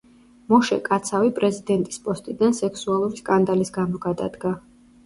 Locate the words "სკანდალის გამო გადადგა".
3.25-4.59